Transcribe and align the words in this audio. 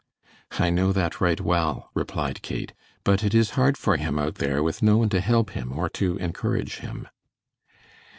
"I 0.57 0.71
know 0.71 0.91
that 0.93 1.21
right 1.21 1.39
well," 1.39 1.91
replied 1.93 2.41
Kate; 2.41 2.73
"but 3.03 3.23
it 3.23 3.35
is 3.35 3.51
hard 3.51 3.77
for 3.77 3.97
him 3.97 4.17
out 4.17 4.33
there 4.41 4.63
with 4.63 4.81
no 4.81 4.97
one 4.97 5.09
to 5.09 5.21
help 5.21 5.51
him 5.51 5.71
or 5.77 5.89
to 5.89 6.17
encourage 6.17 6.77
him." 6.79 7.07